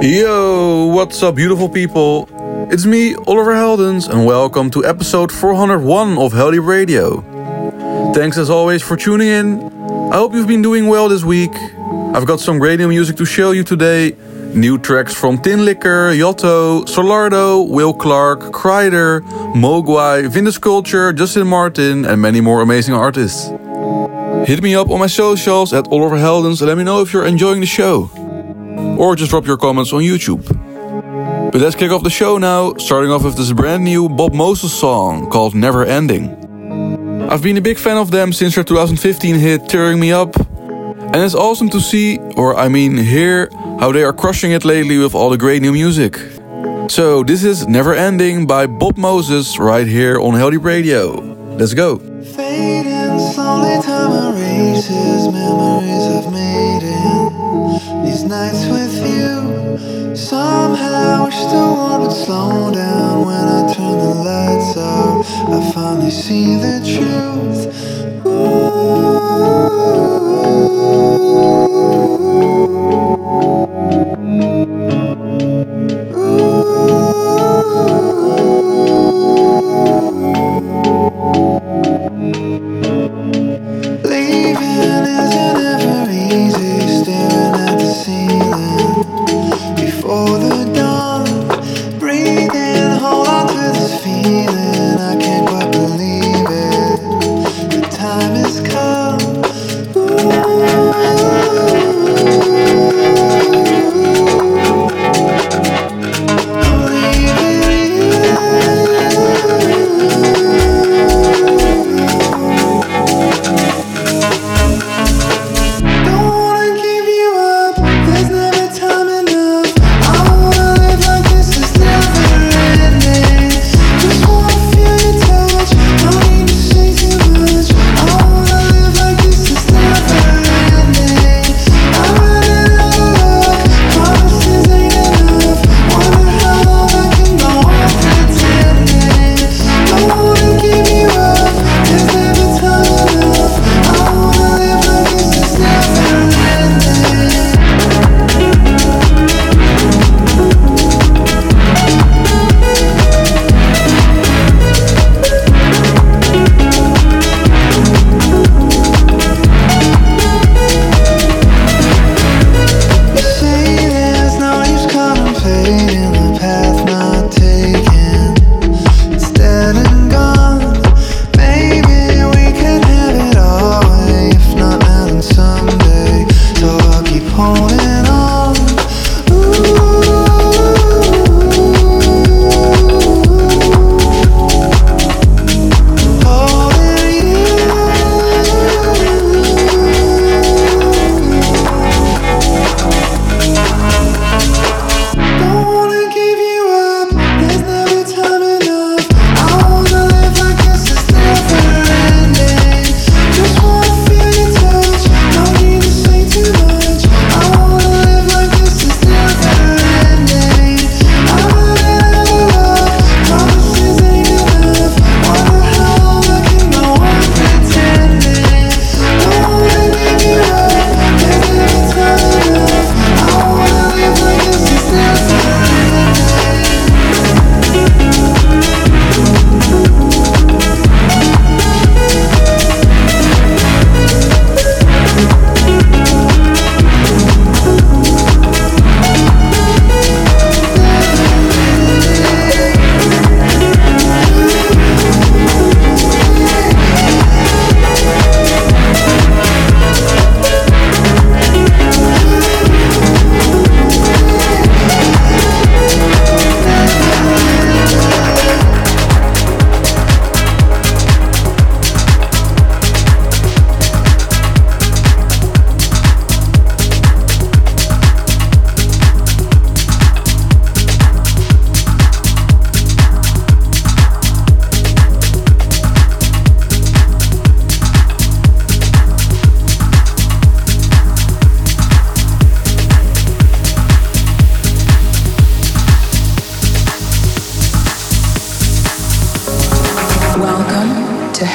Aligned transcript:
Yo, 0.00 0.86
what's 0.86 1.20
up, 1.24 1.34
beautiful 1.34 1.68
people? 1.68 2.28
It's 2.70 2.86
me, 2.86 3.16
Oliver 3.26 3.52
Heldens, 3.52 4.08
and 4.08 4.24
welcome 4.24 4.70
to 4.70 4.84
episode 4.86 5.32
401 5.32 6.18
of 6.18 6.32
Heldeep 6.32 6.64
Radio. 6.64 7.20
Thanks 8.14 8.38
as 8.38 8.48
always 8.48 8.80
for 8.80 8.96
tuning 8.96 9.26
in. 9.26 9.60
I 10.12 10.16
hope 10.16 10.34
you've 10.34 10.46
been 10.46 10.62
doing 10.62 10.86
well 10.86 11.08
this 11.08 11.24
week. 11.24 11.50
I've 12.14 12.26
got 12.26 12.38
some 12.38 12.58
new 12.58 12.88
music 12.88 13.16
to 13.16 13.24
show 13.24 13.50
you 13.50 13.64
today. 13.64 14.14
New 14.54 14.78
tracks 14.78 15.14
from 15.14 15.36
Tinlicker, 15.38 16.16
Yotto, 16.16 16.84
Solardo, 16.84 17.68
Will 17.68 17.92
Clarke, 17.92 18.52
Krdyer, 18.52 19.22
MOGUAI, 19.54 20.28
Vintage 20.28 20.60
Culture, 20.60 21.12
Justin 21.12 21.48
Martin, 21.48 22.04
and 22.04 22.22
many 22.22 22.40
more 22.40 22.62
amazing 22.62 22.94
artists. 22.94 23.48
Hit 24.46 24.62
me 24.62 24.76
up 24.76 24.90
on 24.90 25.00
my 25.00 25.08
socials 25.08 25.72
at 25.72 25.88
Oliver 25.88 26.16
Heldens 26.16 26.60
and 26.60 26.68
let 26.68 26.78
me 26.78 26.84
know 26.84 27.02
if 27.02 27.12
you're 27.12 27.26
enjoying 27.26 27.58
the 27.58 27.66
show. 27.66 28.08
Or 28.98 29.14
just 29.14 29.30
drop 29.30 29.46
your 29.46 29.56
comments 29.56 29.92
on 29.92 30.02
YouTube. 30.02 30.42
But 31.52 31.60
let's 31.62 31.76
kick 31.76 31.92
off 31.92 32.02
the 32.02 32.10
show 32.10 32.36
now, 32.36 32.74
starting 32.74 33.10
off 33.12 33.22
with 33.22 33.36
this 33.36 33.52
brand 33.52 33.84
new 33.84 34.08
Bob 34.08 34.34
Moses 34.34 34.72
song 34.72 35.30
called 35.30 35.54
Never 35.54 35.84
Ending. 35.84 36.34
I've 37.30 37.42
been 37.42 37.56
a 37.56 37.60
big 37.60 37.78
fan 37.78 37.96
of 37.96 38.10
them 38.10 38.32
since 38.32 38.56
their 38.56 38.64
2015 38.64 39.36
hit 39.36 39.68
Tearing 39.68 40.00
Me 40.00 40.12
Up, 40.12 40.34
and 40.36 41.16
it's 41.16 41.34
awesome 41.34 41.68
to 41.70 41.80
see, 41.80 42.18
or 42.36 42.56
I 42.56 42.68
mean 42.68 42.96
hear, 42.96 43.48
how 43.78 43.92
they 43.92 44.02
are 44.02 44.12
crushing 44.12 44.50
it 44.50 44.64
lately 44.64 44.98
with 44.98 45.14
all 45.14 45.30
the 45.30 45.38
great 45.38 45.62
new 45.62 45.72
music. 45.72 46.18
So 46.90 47.22
this 47.22 47.44
is 47.44 47.68
Never 47.68 47.94
Ending 47.94 48.46
by 48.46 48.66
Bob 48.66 48.98
Moses 48.98 49.58
right 49.58 49.86
here 49.86 50.18
on 50.18 50.34
Heldeep 50.34 50.64
Radio. 50.64 51.20
Let's 51.56 51.72
go. 51.72 51.98
Fading 51.98 53.18
slowly, 53.32 53.80
time 53.80 54.34
erases 54.34 55.32
memories 55.32 56.06
these 56.08 56.26
nights 58.28 58.66
with 58.66 58.94
you. 59.06 60.14
Somehow 60.14 61.26
I 61.26 61.30
still 61.30 61.74
want 61.74 62.10
to 62.10 62.16
slow 62.16 62.70
down 62.70 63.24
when 63.24 63.36
I 63.36 63.72
turn 63.72 63.98
the 63.98 64.14
lights 64.30 64.76
out. 64.76 65.24
I 65.48 65.72
finally 65.72 66.10
see 66.10 66.56
the 66.56 66.80
truth. 66.84 67.58
Leaving 71.44 71.67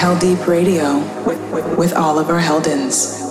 Heldeep 0.03 0.47
Radio 0.47 0.97
with, 1.23 1.39
with, 1.53 1.77
with 1.77 1.93
Oliver 1.93 2.37
Heldens. 2.37 3.22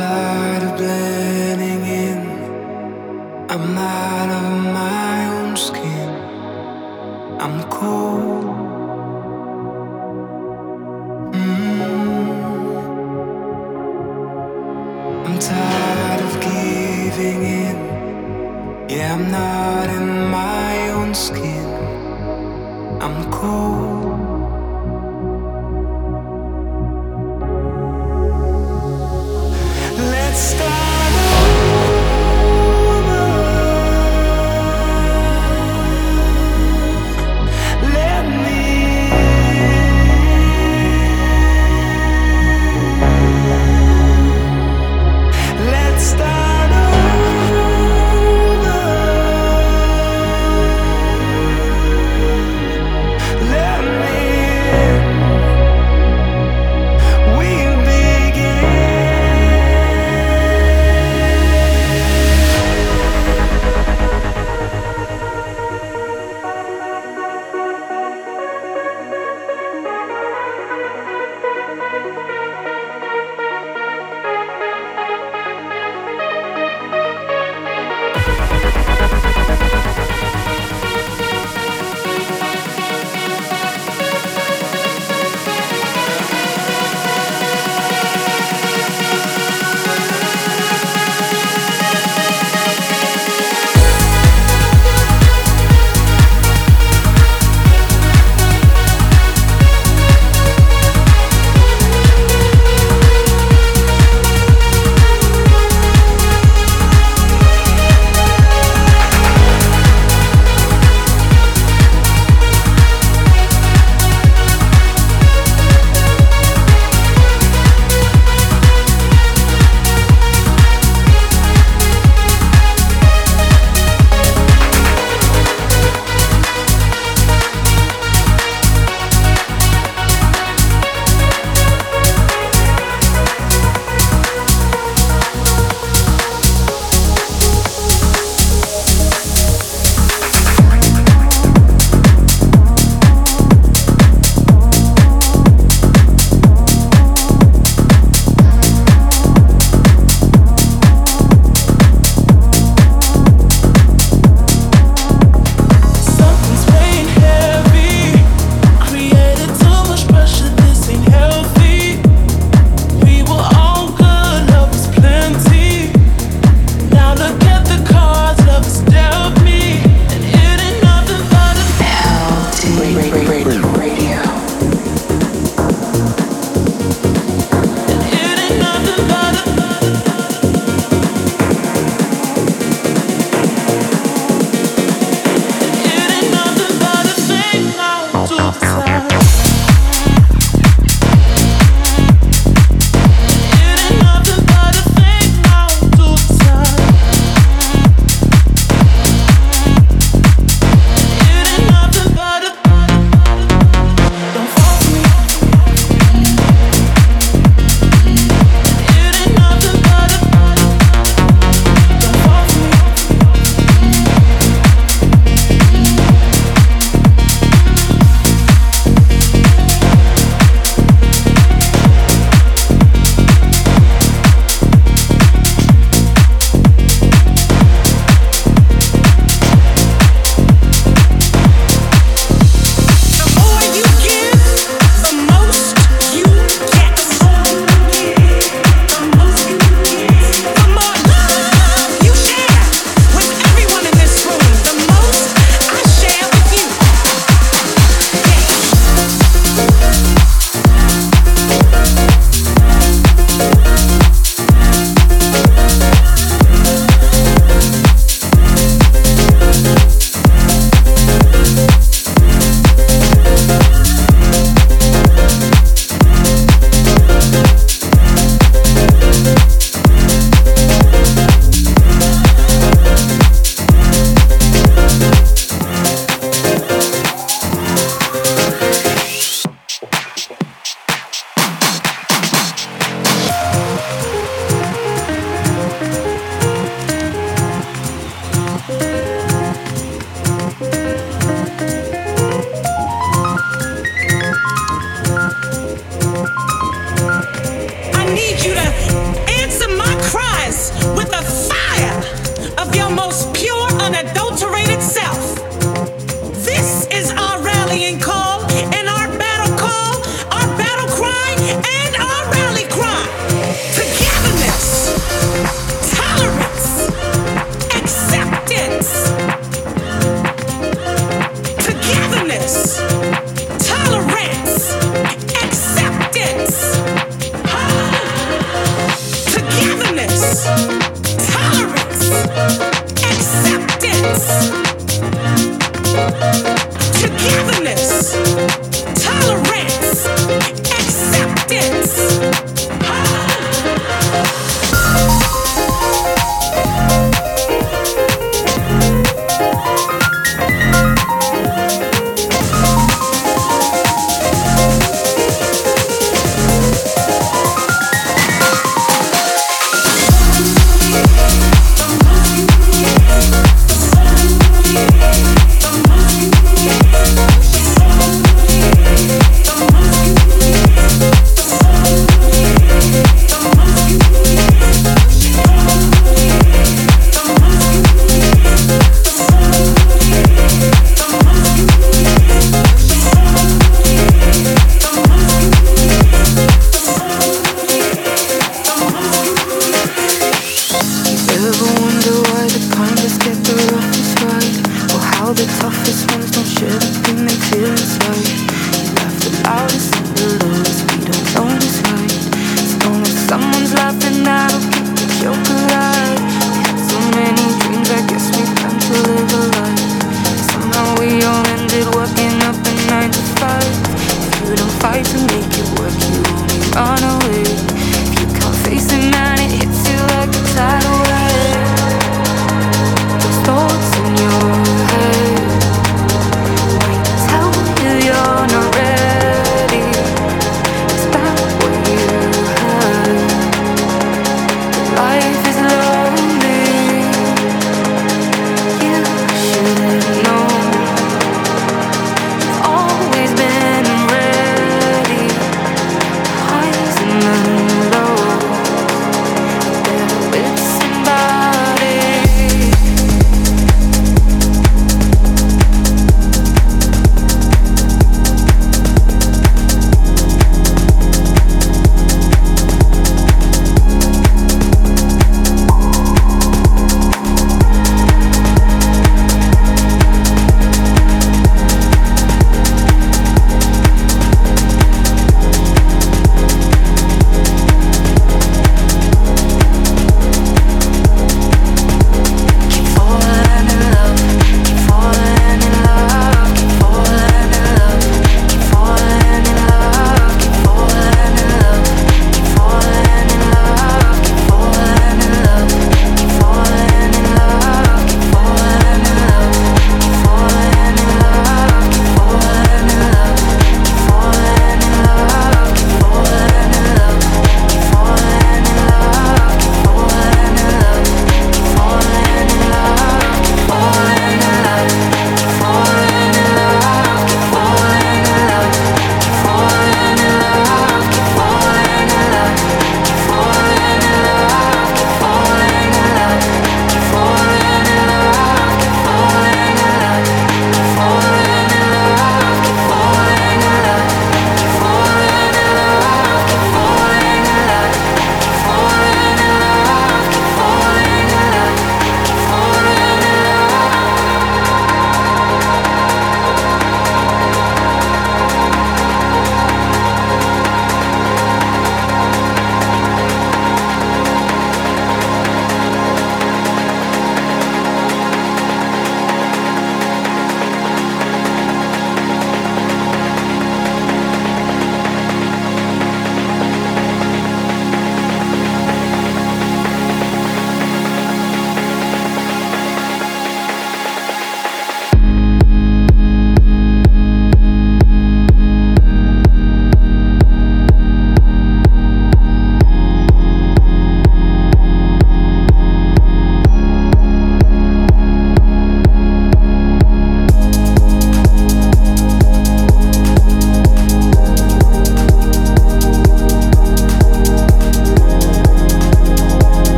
Tired 0.00 0.62
of 0.62 0.76
blending 0.78 1.84
in. 2.04 2.20
I'm 3.52 3.76
out 3.76 4.30
of 4.40 4.48
my 4.80 5.16
own 5.36 5.56
skin. 5.68 6.10
I'm 7.44 7.56
cold. 7.78 8.46
Mm. 11.34 12.40
I'm 15.26 15.38
tired 15.50 16.20
of 16.28 16.34
giving 16.48 17.40
in. 17.62 17.76
Yeah, 18.92 19.14
I'm 19.16 19.24
not 19.38 19.86
in 19.98 20.08
my 20.38 20.72
own 20.96 21.14
skin. 21.14 21.59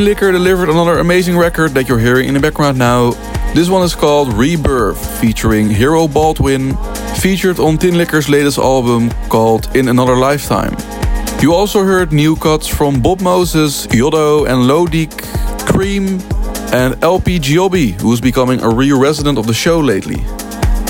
Tinlicker 0.00 0.32
delivered 0.32 0.70
another 0.70 0.98
amazing 0.98 1.36
record 1.36 1.72
that 1.72 1.86
you're 1.86 1.98
hearing 1.98 2.26
in 2.26 2.32
the 2.32 2.40
background 2.40 2.78
now. 2.78 3.10
This 3.52 3.68
one 3.68 3.82
is 3.82 3.94
called 3.94 4.32
Rebirth, 4.32 5.20
featuring 5.20 5.68
Hero 5.68 6.08
Baldwin, 6.08 6.74
featured 7.16 7.60
on 7.60 7.76
Tin 7.76 7.92
Tinlicker's 7.92 8.26
latest 8.26 8.56
album 8.56 9.10
called 9.28 9.68
In 9.76 9.88
Another 9.88 10.16
Lifetime. 10.16 10.74
You 11.42 11.52
also 11.52 11.84
heard 11.84 12.12
new 12.14 12.34
cuts 12.34 12.66
from 12.66 13.02
Bob 13.02 13.20
Moses, 13.20 13.86
Yotto, 13.88 14.48
and 14.48 14.70
Lodik, 14.70 15.10
Kream, 15.68 16.18
and 16.72 17.04
LP 17.04 17.38
Giobbi, 17.38 18.00
who's 18.00 18.22
becoming 18.22 18.62
a 18.62 18.70
real 18.70 18.98
resident 18.98 19.36
of 19.36 19.46
the 19.46 19.52
show 19.52 19.80
lately. 19.80 20.24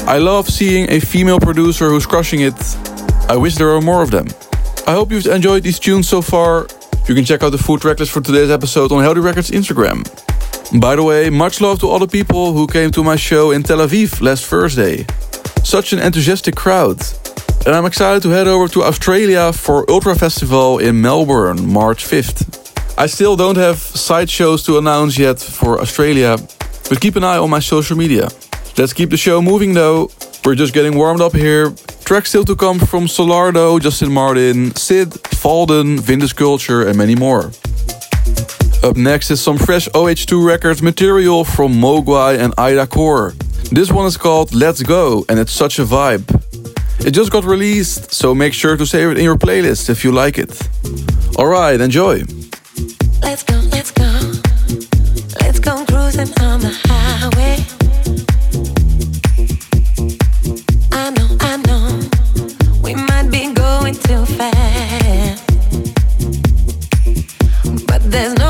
I 0.06 0.18
love 0.18 0.48
seeing 0.48 0.88
a 0.88 1.00
female 1.00 1.40
producer 1.40 1.88
who's 1.88 2.06
crushing 2.06 2.42
it. 2.42 2.54
I 3.28 3.36
wish 3.36 3.56
there 3.56 3.66
were 3.66 3.80
more 3.80 4.04
of 4.04 4.12
them. 4.12 4.28
I 4.86 4.92
hope 4.92 5.10
you've 5.10 5.26
enjoyed 5.26 5.64
these 5.64 5.80
tunes 5.80 6.08
so 6.08 6.22
far. 6.22 6.68
You 7.08 7.14
can 7.14 7.24
check 7.24 7.42
out 7.42 7.50
the 7.50 7.58
full 7.58 7.78
tracklist 7.78 8.10
for 8.10 8.20
today's 8.20 8.50
episode 8.50 8.92
on 8.92 9.02
Heldeep 9.02 9.24
Records 9.24 9.50
Instagram. 9.50 10.04
By 10.80 10.94
the 10.94 11.02
way, 11.02 11.28
much 11.30 11.60
love 11.60 11.80
to 11.80 11.88
all 11.88 11.98
the 11.98 12.06
people 12.06 12.52
who 12.52 12.66
came 12.66 12.90
to 12.92 13.02
my 13.02 13.16
show 13.16 13.50
in 13.50 13.62
Tel 13.64 13.78
Aviv 13.78 14.20
last 14.20 14.46
Thursday. 14.46 15.06
Such 15.64 15.92
an 15.92 15.98
enthusiastic 15.98 16.54
crowd. 16.54 17.02
And 17.66 17.74
I'm 17.74 17.84
excited 17.84 18.22
to 18.22 18.28
head 18.30 18.46
over 18.46 18.68
to 18.68 18.84
Australia 18.84 19.52
for 19.52 19.90
Ultra 19.90 20.14
Festival 20.14 20.78
in 20.78 21.00
Melbourne, 21.02 21.66
March 21.66 22.04
5th. 22.04 22.96
I 22.96 23.06
still 23.06 23.34
don't 23.34 23.56
have 23.56 23.78
side 23.78 24.30
shows 24.30 24.62
to 24.64 24.78
announce 24.78 25.18
yet 25.18 25.40
for 25.40 25.80
Australia, 25.80 26.36
but 26.88 27.00
keep 27.00 27.16
an 27.16 27.24
eye 27.24 27.38
on 27.38 27.50
my 27.50 27.60
social 27.60 27.96
media. 27.96 28.28
Let's 28.78 28.92
keep 28.92 29.10
the 29.10 29.16
show 29.16 29.42
moving 29.42 29.74
though. 29.74 30.10
We're 30.44 30.54
just 30.54 30.72
getting 30.72 30.96
warmed 30.96 31.20
up 31.20 31.34
here. 31.34 31.70
Tracks 32.04 32.30
still 32.30 32.44
to 32.44 32.56
come 32.56 32.78
from 32.78 33.04
Solardo, 33.04 33.78
Justin 33.80 34.10
Martin, 34.10 34.74
Sid, 34.74 35.12
Falden, 35.12 36.00
Vintage 36.00 36.34
Culture, 36.34 36.88
and 36.88 36.96
many 36.96 37.14
more. 37.14 37.52
Up 38.82 38.96
next 38.96 39.30
is 39.30 39.40
some 39.42 39.58
fresh 39.58 39.88
OH2 39.90 40.44
Records 40.44 40.82
material 40.82 41.44
from 41.44 41.74
MOGUAI 41.74 42.38
and 42.38 42.54
Ida 42.56 42.86
Corr. 42.86 43.34
This 43.68 43.92
one 43.92 44.06
is 44.06 44.16
called 44.16 44.54
Let's 44.54 44.82
Go, 44.82 45.24
and 45.28 45.38
it's 45.38 45.52
such 45.52 45.78
a 45.78 45.84
vibe. 45.84 46.24
It 47.06 47.10
just 47.10 47.30
got 47.30 47.44
released, 47.44 48.12
so 48.12 48.34
make 48.34 48.54
sure 48.54 48.76
to 48.76 48.86
save 48.86 49.10
it 49.10 49.18
in 49.18 49.24
your 49.24 49.36
playlist 49.36 49.90
if 49.90 50.02
you 50.04 50.12
like 50.12 50.38
it. 50.38 50.58
Alright, 51.36 51.80
enjoy. 51.80 52.24
Let's 53.22 53.42
go, 53.42 53.56
let's 53.70 53.90
go. 53.90 54.10
Let's 55.40 55.60
go 55.60 55.84
cruising 55.84 56.32
on 56.40 56.60
the 56.60 56.72
highway. 56.84 57.79
There's 68.10 68.34
nowhere 68.34 68.49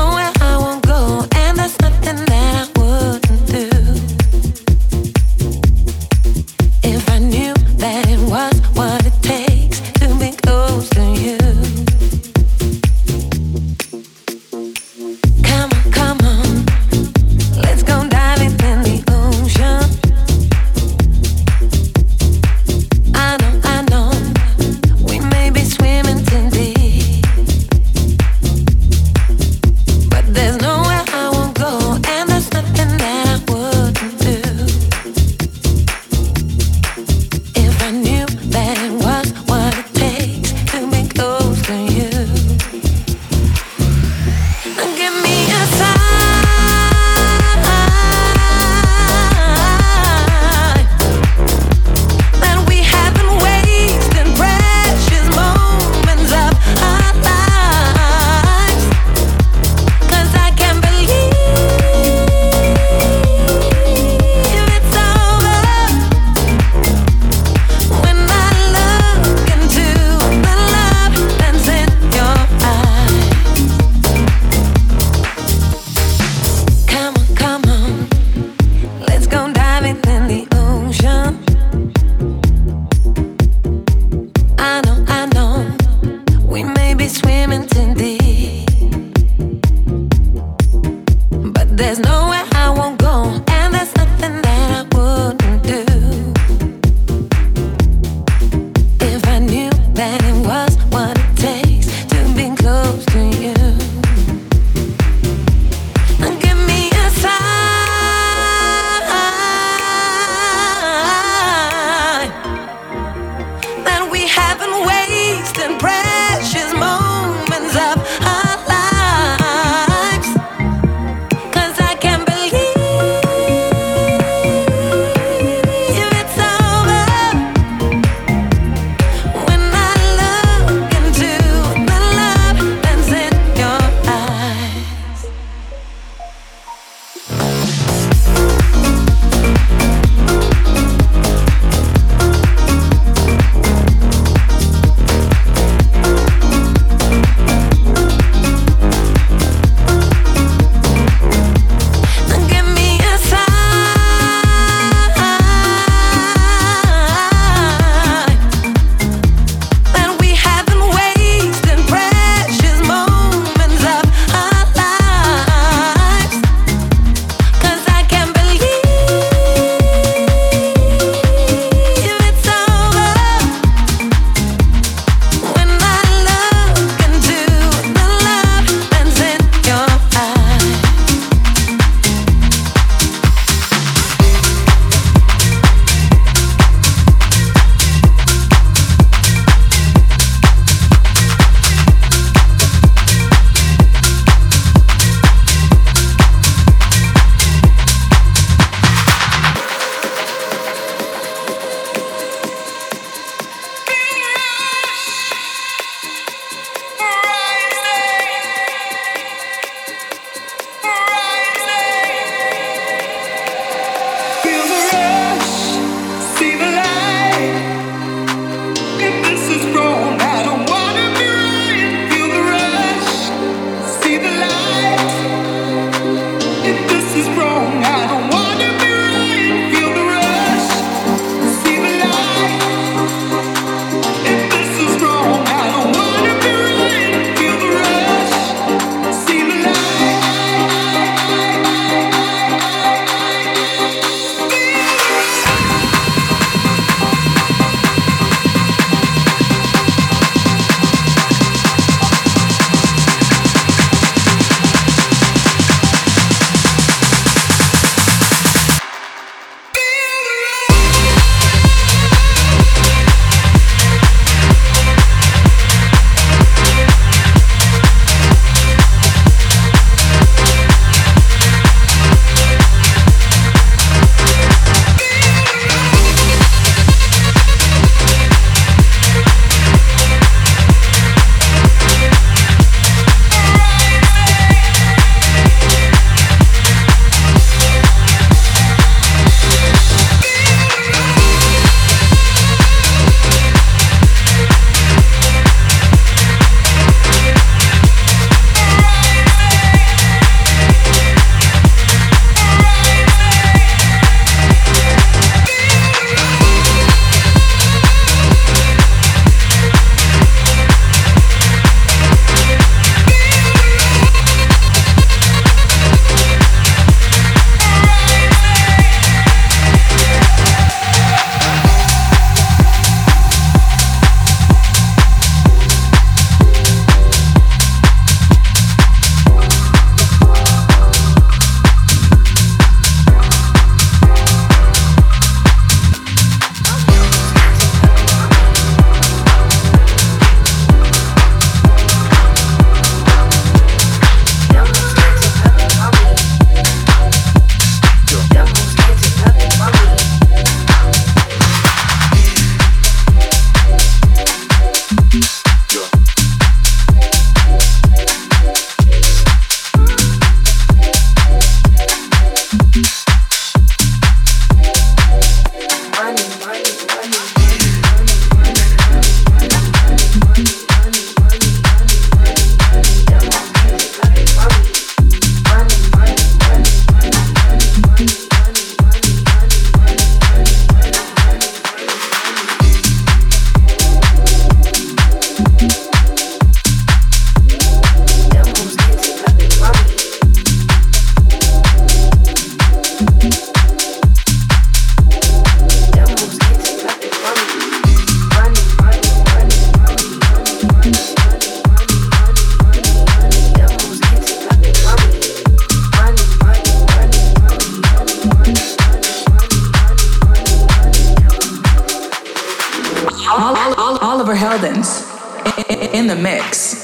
the 416.11 416.21
mix. 416.21 416.80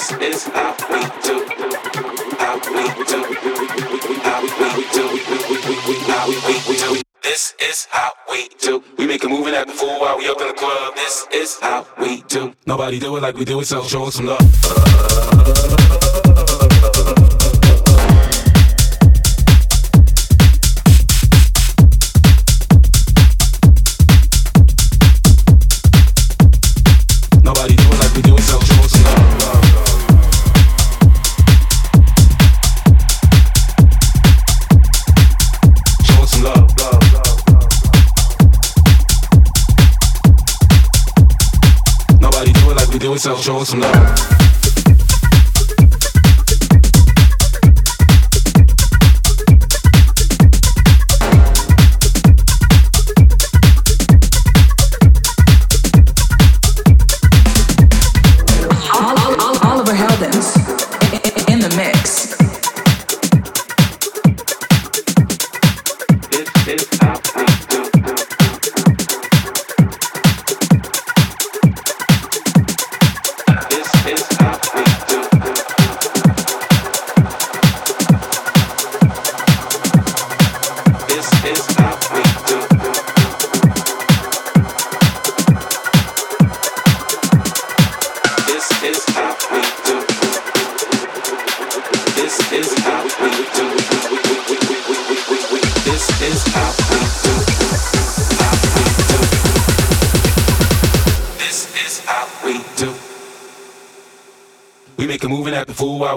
This 0.00 0.12
is 0.12 0.44
how 0.46 0.72
we 0.88 1.00
do. 1.22 1.44
How 2.38 2.56
we 2.72 2.84
do. 3.04 3.20
How 4.24 4.40
we 4.40 4.48
do. 4.94 5.04
How 6.08 6.26
we 6.26 6.76
do. 6.78 7.02
This 7.22 7.54
is 7.60 7.84
how 7.90 8.12
we 8.30 8.48
do. 8.58 8.82
We 8.96 9.06
make 9.06 9.24
a 9.24 9.28
move 9.28 9.46
and 9.46 9.56
act 9.56 9.72
fool 9.72 10.00
while 10.00 10.16
we 10.16 10.26
up 10.26 10.40
in 10.40 10.46
the 10.48 10.54
club. 10.54 10.94
This 10.94 11.26
is 11.34 11.58
how 11.60 11.86
we 12.00 12.22
do. 12.22 12.54
Nobody 12.64 12.98
do 12.98 13.14
it 13.18 13.20
like 13.20 13.36
we 13.36 13.44
do 13.44 13.60
it, 13.60 13.66
so 13.66 13.82
show 13.82 14.04
us 14.04 14.14
some 14.14 14.24
love. 14.24 14.40
myself, 43.20 43.44
show 43.44 43.64
some 43.64 43.80
love. 43.80 44.29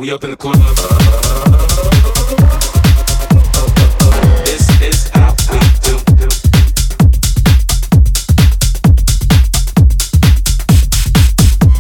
We 0.04 0.12
up 0.12 0.24
in 0.26 0.32
the 0.32 0.36
club. 0.36 0.58
This 4.44 4.68
is 4.82 5.10
how 5.12 5.34
we 5.50 5.60
do. 5.80 5.96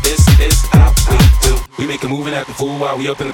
This 0.04 0.24
is 0.40 0.62
how 0.72 0.94
we 1.12 1.18
do. 1.42 1.60
We 1.78 1.86
make 1.86 2.02
a 2.04 2.08
move 2.08 2.28
and 2.28 2.36
act 2.36 2.48
a 2.48 2.54
fool 2.54 2.80
while 2.80 2.98
we 2.98 3.10
up 3.10 3.20
in 3.20 3.28
the 3.28 3.34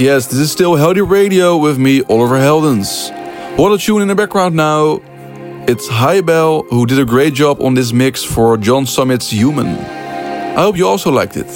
Yes, 0.00 0.28
this 0.28 0.38
is 0.38 0.50
still 0.50 0.76
Heldeep 0.76 1.10
Radio 1.10 1.58
with 1.58 1.76
me, 1.76 2.02
Oliver 2.04 2.38
Heldens. 2.38 3.10
What 3.58 3.70
a 3.70 3.76
tune 3.76 4.00
in 4.00 4.08
the 4.08 4.14
background 4.14 4.56
now. 4.56 5.02
It's 5.68 5.88
High 5.88 6.22
Bell 6.22 6.62
who 6.70 6.86
did 6.86 6.98
a 6.98 7.04
great 7.04 7.34
job 7.34 7.60
on 7.60 7.74
this 7.74 7.92
mix 7.92 8.24
for 8.24 8.56
John 8.56 8.86
Summit's 8.86 9.28
Human. 9.28 9.66
I 9.66 10.62
hope 10.62 10.78
you 10.78 10.88
also 10.88 11.10
liked 11.10 11.36
it. 11.36 11.52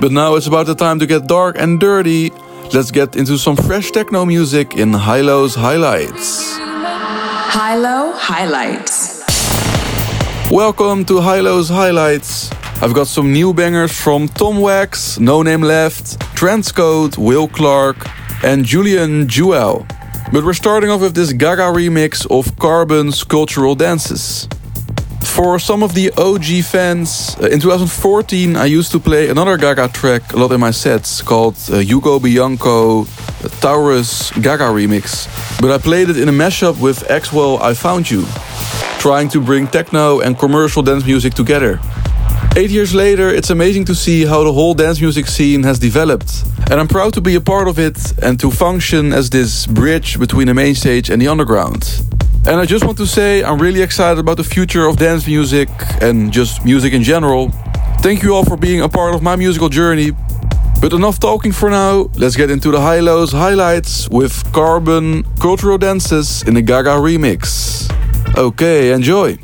But 0.00 0.12
now 0.12 0.36
it's 0.36 0.46
about 0.46 0.66
the 0.66 0.76
time 0.76 1.00
to 1.00 1.06
get 1.06 1.26
dark 1.26 1.58
and 1.58 1.80
dirty. 1.80 2.30
Let's 2.72 2.92
get 2.92 3.16
into 3.16 3.36
some 3.36 3.56
fresh 3.56 3.90
techno 3.90 4.24
music 4.24 4.76
in 4.76 4.92
HI-LO's 4.92 5.56
Highlights. 5.56 6.56
Hilo 6.56 8.12
Highlights. 8.14 9.24
Welcome 10.52 11.04
to 11.06 11.20
HI-LO's 11.20 11.68
Highlights. 11.68 12.50
I've 12.80 12.94
got 12.94 13.08
some 13.08 13.32
new 13.32 13.52
bangers 13.52 13.90
from 13.90 14.28
Tom 14.28 14.60
Wax, 14.60 15.18
No 15.18 15.42
Name 15.42 15.62
Left, 15.62 16.16
Transcode, 16.36 17.18
Will 17.18 17.48
Clarke, 17.48 18.06
and 18.44 18.64
Julian 18.64 19.26
Jeweil. 19.26 19.84
But 20.32 20.44
we're 20.44 20.54
starting 20.54 20.88
off 20.88 21.00
with 21.00 21.16
this 21.16 21.32
Gaga 21.32 21.72
remix 21.72 22.24
of 22.30 22.56
Carbon's 22.56 23.24
Cultural 23.24 23.74
Dances. 23.74 24.46
For 25.24 25.58
some 25.58 25.82
of 25.82 25.94
the 25.94 26.12
OG 26.16 26.64
fans, 26.64 27.36
uh, 27.42 27.46
in 27.46 27.58
2014 27.58 28.54
I 28.54 28.66
used 28.66 28.92
to 28.92 29.00
play 29.00 29.28
another 29.28 29.56
Gaga 29.56 29.88
track 29.88 30.32
a 30.32 30.36
lot 30.36 30.52
in 30.52 30.60
my 30.60 30.70
sets 30.70 31.20
called 31.20 31.56
uh, 31.72 31.78
Hugo 31.78 32.20
Bianco 32.20 33.02
uh, 33.02 33.06
Taurus 33.60 34.30
Gaga 34.40 34.70
remix. 34.70 35.26
But 35.60 35.72
I 35.72 35.78
played 35.78 36.10
it 36.10 36.16
in 36.16 36.28
a 36.28 36.32
mashup 36.32 36.80
with 36.80 37.00
Axwell 37.08 37.60
I 37.60 37.74
Found 37.74 38.08
You, 38.08 38.24
trying 39.00 39.28
to 39.30 39.40
bring 39.40 39.66
techno 39.66 40.20
and 40.20 40.38
commercial 40.38 40.84
dance 40.84 41.04
music 41.04 41.34
together. 41.34 41.80
Eight 42.58 42.70
years 42.70 42.92
later, 42.92 43.28
it's 43.28 43.50
amazing 43.50 43.84
to 43.84 43.94
see 43.94 44.26
how 44.26 44.42
the 44.42 44.52
whole 44.52 44.74
dance 44.74 45.00
music 45.00 45.28
scene 45.28 45.62
has 45.62 45.78
developed. 45.78 46.42
And 46.68 46.80
I'm 46.80 46.88
proud 46.88 47.12
to 47.12 47.20
be 47.20 47.36
a 47.36 47.40
part 47.40 47.68
of 47.68 47.78
it 47.78 47.96
and 48.20 48.40
to 48.40 48.50
function 48.50 49.12
as 49.12 49.30
this 49.30 49.64
bridge 49.64 50.18
between 50.18 50.48
the 50.48 50.54
main 50.54 50.74
stage 50.74 51.08
and 51.08 51.22
the 51.22 51.28
underground. 51.28 52.02
And 52.48 52.56
I 52.56 52.64
just 52.64 52.84
want 52.84 52.98
to 52.98 53.06
say 53.06 53.44
I'm 53.44 53.60
really 53.60 53.80
excited 53.80 54.18
about 54.18 54.38
the 54.38 54.42
future 54.42 54.88
of 54.88 54.96
dance 54.96 55.24
music 55.28 55.68
and 56.02 56.32
just 56.32 56.64
music 56.64 56.92
in 56.94 57.04
general. 57.04 57.50
Thank 58.00 58.24
you 58.24 58.34
all 58.34 58.44
for 58.44 58.56
being 58.56 58.80
a 58.80 58.88
part 58.88 59.14
of 59.14 59.22
my 59.22 59.36
musical 59.36 59.68
journey. 59.68 60.10
But 60.80 60.92
enough 60.92 61.20
talking 61.20 61.52
for 61.52 61.70
now. 61.70 62.10
Let's 62.16 62.34
get 62.34 62.50
into 62.50 62.72
the 62.72 62.80
HI-LO's 62.80 63.30
highlights 63.30 64.08
with 64.08 64.52
Carbon 64.52 65.22
Cultural 65.38 65.78
Dances 65.78 66.42
in 66.42 66.56
a 66.56 66.62
Gaga 66.62 66.98
remix. 66.98 67.86
Okay, 68.36 68.90
enjoy. 68.90 69.38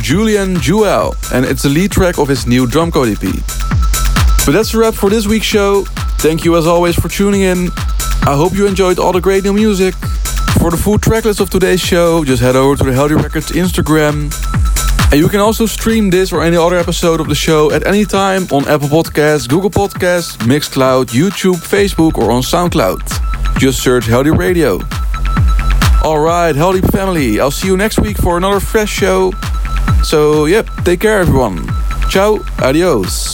Julian 0.00 0.56
Jeweil, 0.60 1.14
and 1.32 1.44
it's 1.44 1.62
the 1.62 1.68
lead 1.68 1.90
track 1.90 2.18
of 2.18 2.28
his 2.28 2.46
new 2.46 2.66
Drumcode 2.66 3.12
EP. 3.12 4.46
But 4.46 4.52
that's 4.52 4.74
a 4.74 4.78
wrap 4.78 4.94
for 4.94 5.10
this 5.10 5.26
week's 5.26 5.46
show. 5.46 5.84
Thank 6.18 6.44
you 6.44 6.56
as 6.56 6.66
always 6.66 6.96
for 6.96 7.08
tuning 7.08 7.42
in. 7.42 7.68
I 8.22 8.34
hope 8.36 8.54
you 8.54 8.66
enjoyed 8.66 8.98
all 8.98 9.12
the 9.12 9.20
great 9.20 9.44
new 9.44 9.52
music. 9.52 9.94
For 10.60 10.70
the 10.70 10.76
full 10.76 10.98
tracklist 10.98 11.40
of 11.40 11.50
today's 11.50 11.80
show, 11.80 12.24
just 12.24 12.42
head 12.42 12.56
over 12.56 12.76
to 12.76 12.84
the 12.84 12.90
Heldeep 12.90 13.22
Records 13.22 13.52
Instagram. 13.52 14.32
And 15.12 15.20
you 15.20 15.28
can 15.28 15.40
also 15.40 15.66
stream 15.66 16.10
this 16.10 16.32
or 16.32 16.42
any 16.42 16.56
other 16.56 16.76
episode 16.76 17.20
of 17.20 17.28
the 17.28 17.34
show 17.34 17.70
at 17.70 17.86
any 17.86 18.04
time 18.04 18.46
on 18.50 18.66
Apple 18.66 18.88
Podcasts, 18.88 19.48
Google 19.48 19.70
Podcasts, 19.70 20.36
Mixcloud, 20.38 21.06
YouTube, 21.06 21.56
Facebook, 21.56 22.18
or 22.18 22.30
on 22.30 22.42
SoundCloud. 22.42 23.58
Just 23.58 23.82
search 23.82 24.04
Heldeep 24.06 24.36
Radio. 24.36 24.80
Alright, 26.04 26.54
Healthy 26.56 26.82
family, 26.82 27.40
I'll 27.40 27.50
see 27.50 27.66
you 27.66 27.76
next 27.76 28.00
week 28.00 28.16
for 28.16 28.36
another 28.36 28.60
fresh 28.60 28.90
show. 28.90 29.32
So, 30.06 30.46
yep, 30.46 30.70
take 30.84 31.00
care 31.00 31.18
everyone. 31.18 31.66
Ciao, 32.08 32.38
adios. 32.62 33.25